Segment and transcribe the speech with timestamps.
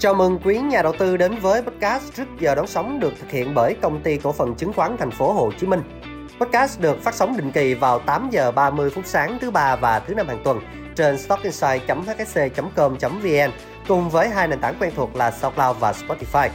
[0.00, 3.30] Chào mừng quý nhà đầu tư đến với podcast trước giờ đón sóng được thực
[3.30, 5.82] hiện bởi công ty cổ phần chứng khoán thành phố Hồ Chí Minh.
[6.40, 9.98] Podcast được phát sóng định kỳ vào 8 giờ 30 phút sáng thứ ba và
[9.98, 10.60] thứ năm hàng tuần
[10.96, 13.50] trên stockinside.hsc.com.vn
[13.88, 16.48] cùng với hai nền tảng quen thuộc là SoundCloud và Spotify.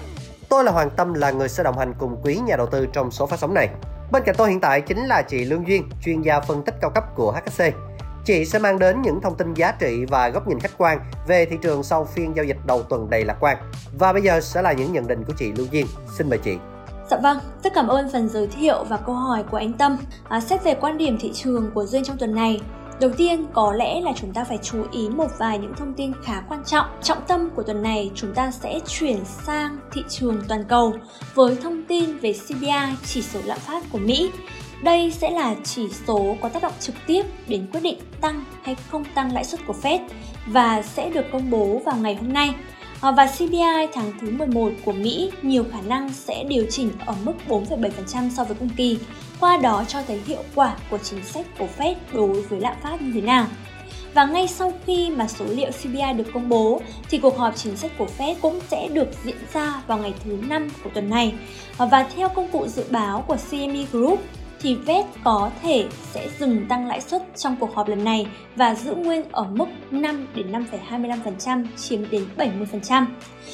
[0.50, 3.12] Tôi là Hoàng Tâm là người sẽ đồng hành cùng quý nhà đầu tư trong
[3.12, 3.70] số phát sóng này.
[4.12, 6.92] Bên cạnh tôi hiện tại chính là chị Lương Duyên, chuyên gia phân tích cao
[6.96, 7.64] cấp của HSC.
[8.26, 11.46] Chị sẽ mang đến những thông tin giá trị và góc nhìn khách quan về
[11.46, 13.58] thị trường sau phiên giao dịch đầu tuần đầy lạc quan.
[14.00, 15.86] Và bây giờ sẽ là những nhận định của chị Lưu Duyên.
[16.18, 16.58] Xin mời chị.
[17.10, 19.98] Dạ vâng, rất cảm ơn phần giới thiệu và câu hỏi của anh Tâm.
[20.30, 22.62] À, xét về quan điểm thị trường của Duyên trong tuần này,
[23.02, 26.12] Đầu tiên có lẽ là chúng ta phải chú ý một vài những thông tin
[26.24, 26.86] khá quan trọng.
[27.02, 30.94] Trọng tâm của tuần này chúng ta sẽ chuyển sang thị trường toàn cầu
[31.34, 34.32] với thông tin về CPI, chỉ số lạm phát của Mỹ.
[34.84, 38.76] Đây sẽ là chỉ số có tác động trực tiếp đến quyết định tăng hay
[38.76, 40.00] không tăng lãi suất của Fed
[40.48, 42.54] và sẽ được công bố vào ngày hôm nay.
[43.02, 47.16] Ờ, và CPI tháng thứ 11 của Mỹ nhiều khả năng sẽ điều chỉnh ở
[47.24, 49.00] mức 4,7% so với cùng kỳ,
[49.40, 53.02] qua đó cho thấy hiệu quả của chính sách của Fed đối với lạm phát
[53.02, 53.48] như thế nào.
[54.14, 57.78] Và ngay sau khi mà số liệu CPI được công bố thì cuộc họp chính
[57.78, 61.34] sách của Fed cũng sẽ được diễn ra vào ngày thứ năm của tuần này.
[61.78, 64.20] Ờ, và theo công cụ dự báo của CME Group
[64.64, 68.76] thì Fed có thể sẽ dừng tăng lãi suất trong cuộc họp lần này và
[68.76, 73.06] giữ nguyên ở mức 5 đến 5,25% chiếm đến 70%.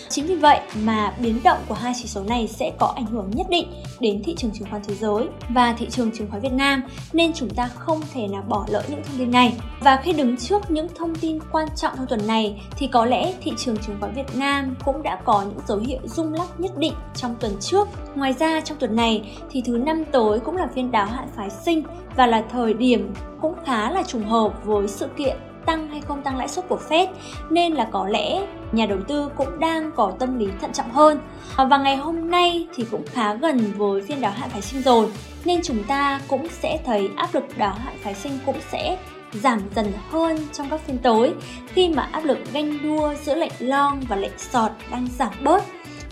[0.09, 3.31] Chính vì vậy mà biến động của hai chỉ số này sẽ có ảnh hưởng
[3.33, 3.67] nhất định
[3.99, 7.33] đến thị trường chứng khoán thế giới và thị trường chứng khoán Việt Nam nên
[7.33, 9.53] chúng ta không thể nào bỏ lỡ những thông tin này.
[9.81, 13.33] Và khi đứng trước những thông tin quan trọng trong tuần này thì có lẽ
[13.41, 16.77] thị trường chứng khoán Việt Nam cũng đã có những dấu hiệu rung lắc nhất
[16.77, 17.87] định trong tuần trước.
[18.15, 21.27] Ngoài ra trong tuần này thì thứ năm tối cũng là phiên đáo đáo hạn
[21.35, 21.83] phái sinh
[22.15, 26.21] và là thời điểm cũng khá là trùng hợp với sự kiện tăng hay không
[26.21, 27.07] tăng lãi suất của Fed,
[27.49, 31.19] nên là có lẽ nhà đầu tư cũng đang có tâm lý thận trọng hơn.
[31.55, 34.81] À, và ngày hôm nay thì cũng khá gần với phiên đáo hạn phái sinh
[34.81, 35.07] rồi,
[35.45, 38.97] nên chúng ta cũng sẽ thấy áp lực đáo hạn phái sinh cũng sẽ
[39.33, 41.33] giảm dần hơn trong các phiên tối
[41.67, 45.63] khi mà áp lực ganh đua giữa lệnh long và lệnh sọt đang giảm bớt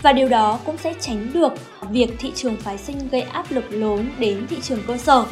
[0.02, 1.52] và điều đó cũng sẽ tránh được
[1.90, 5.24] việc thị trường phái sinh gây áp lực lớn đến thị trường cơ sở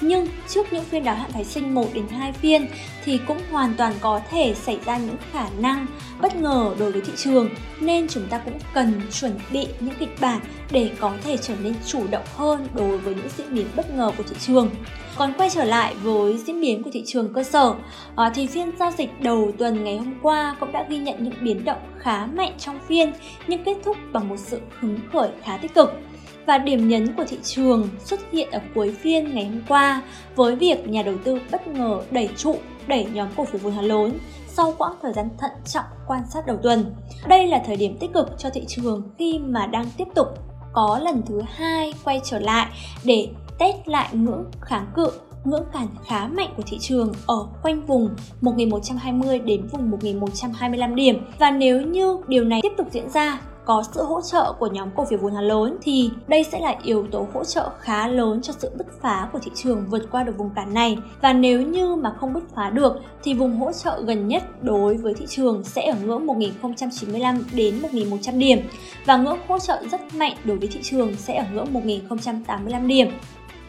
[0.00, 2.66] nhưng trước những phiên đáo hạn phái sinh 1 đến 2 phiên
[3.04, 5.86] thì cũng hoàn toàn có thể xảy ra những khả năng
[6.20, 7.48] bất ngờ đối với thị trường
[7.80, 11.74] nên chúng ta cũng cần chuẩn bị những kịch bản để có thể trở nên
[11.86, 14.70] chủ động hơn đối với những diễn biến bất ngờ của thị trường.
[15.16, 17.74] Còn quay trở lại với diễn biến của thị trường cơ sở
[18.16, 21.34] à, thì phiên giao dịch đầu tuần ngày hôm qua cũng đã ghi nhận những
[21.40, 23.12] biến động khá mạnh trong phiên
[23.46, 25.92] nhưng kết thúc bằng một sự hứng khởi khá tích cực
[26.48, 30.02] và điểm nhấn của thị trường xuất hiện ở cuối phiên ngày hôm qua
[30.36, 33.82] với việc nhà đầu tư bất ngờ đẩy trụ, đẩy nhóm cổ phiếu vốn hóa
[33.82, 36.94] lớn sau quãng thời gian thận trọng quan sát đầu tuần.
[37.26, 40.26] Đây là thời điểm tích cực cho thị trường khi mà đang tiếp tục
[40.72, 42.66] có lần thứ hai quay trở lại
[43.04, 45.10] để test lại ngưỡng kháng cự
[45.44, 48.10] ngưỡng cản khá mạnh của thị trường ở quanh vùng
[48.40, 53.82] 1120 đến vùng 1125 điểm và nếu như điều này tiếp tục diễn ra có
[53.94, 57.06] sự hỗ trợ của nhóm cổ phiếu vốn hóa lớn thì đây sẽ là yếu
[57.10, 60.38] tố hỗ trợ khá lớn cho sự bứt phá của thị trường vượt qua được
[60.38, 60.98] vùng cản này.
[61.20, 62.92] Và nếu như mà không bứt phá được
[63.22, 67.82] thì vùng hỗ trợ gần nhất đối với thị trường sẽ ở ngưỡng 1095 đến
[67.82, 68.58] 1100 điểm.
[69.04, 73.10] Và ngưỡng hỗ trợ rất mạnh đối với thị trường sẽ ở ngưỡng 1085 điểm.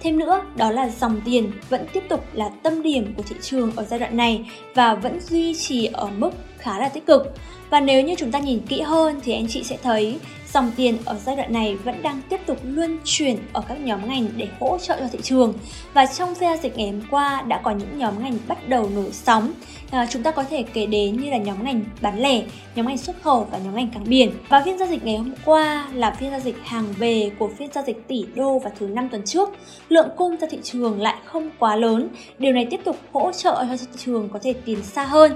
[0.02, 3.72] Thêm nữa, đó là dòng tiền vẫn tiếp tục là tâm điểm của thị trường
[3.76, 7.34] ở giai đoạn này và vẫn duy trì ở mức khá là tích cực.
[7.70, 10.20] Và nếu như chúng ta nhìn kỹ hơn thì anh chị sẽ thấy
[10.54, 14.10] dòng tiền ở giai đoạn này vẫn đang tiếp tục luân chuyển ở các nhóm
[14.10, 15.54] ngành để hỗ trợ cho thị trường.
[15.94, 18.90] Và trong phiên giao dịch ngày hôm qua đã có những nhóm ngành bắt đầu
[18.96, 19.52] nổi sóng.
[19.92, 22.42] À, chúng ta có thể kể đến như là nhóm ngành bán lẻ,
[22.76, 24.32] nhóm ngành xuất khẩu và nhóm ngành cảng biển.
[24.50, 27.70] Và phiên giao dịch ngày hôm qua là phiên giao dịch hàng về của phiên
[27.74, 29.50] giao dịch tỷ đô vào thứ năm tuần trước.
[29.90, 32.08] Lượng cung ra thị trường lại không quá lớn.
[32.40, 35.32] Điều này tiếp tục hỗ trợ cho thị trường có thể tiến xa hơn.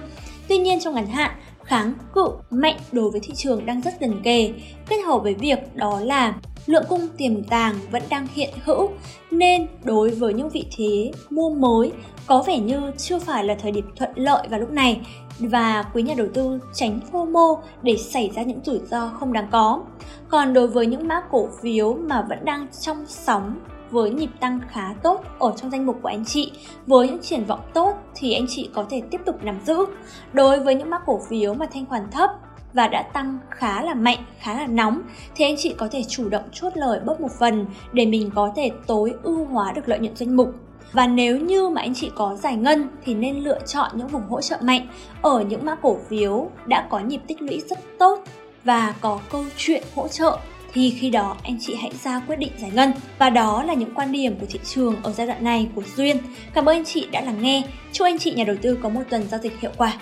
[0.48, 1.32] Tuy nhiên trong ngắn hạn,
[1.66, 4.54] kháng cự mạnh đối với thị trường đang rất gần kề,
[4.90, 8.90] kết hợp với việc đó là lượng cung tiềm tàng vẫn đang hiện hữu
[9.32, 11.92] nên đối với những vị thế mua mới
[12.28, 15.02] có vẻ như chưa phải là thời điểm thuận lợi vào lúc này
[15.40, 19.48] và quý nhà đầu tư tránh FOMO để xảy ra những rủi ro không đáng
[19.52, 19.82] có.
[20.30, 23.60] Còn đối với những mã cổ phiếu mà vẫn đang trong sóng
[23.94, 26.52] với nhịp tăng khá tốt ở trong danh mục của anh chị.
[26.88, 29.86] Với những triển vọng tốt thì anh chị có thể tiếp tục nắm giữ.
[30.34, 32.30] Đối với những mã cổ phiếu mà thanh khoản thấp
[32.74, 35.02] và đã tăng khá là mạnh, khá là nóng
[35.36, 38.52] thì anh chị có thể chủ động chốt lời bớt một phần để mình có
[38.56, 40.54] thể tối ưu hóa được lợi nhuận danh mục.
[40.94, 44.28] Và nếu như mà anh chị có giải ngân thì nên lựa chọn những vùng
[44.30, 44.88] hỗ trợ mạnh
[45.22, 48.24] ở những mã cổ phiếu đã có nhịp tích lũy rất tốt
[48.64, 50.38] và có câu chuyện hỗ trợ
[50.74, 52.94] thì khi đó anh chị hãy ra quyết định giải ngân.
[53.18, 56.18] Và đó là những quan điểm của thị trường ở giai đoạn này của Duyên.
[56.54, 57.64] Cảm ơn anh chị đã lắng nghe.
[57.92, 59.94] Chúc anh chị nhà đầu tư có một tuần giao dịch hiệu quả.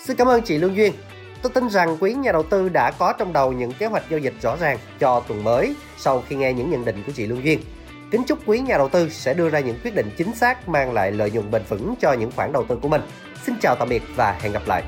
[0.00, 0.92] Xin cảm ơn chị Lương Duyên.
[1.42, 4.18] Tôi tin rằng quý nhà đầu tư đã có trong đầu những kế hoạch giao
[4.18, 7.44] dịch rõ ràng cho tuần mới sau khi nghe những nhận định của chị Lương
[7.44, 7.60] Duyên.
[8.10, 10.92] Kính chúc quý nhà đầu tư sẽ đưa ra những quyết định chính xác, mang
[10.92, 13.02] lại lợi nhuận bền vững cho những khoản đầu tư của mình.
[13.44, 14.82] Xin chào tạm biệt và hẹn gặp lại.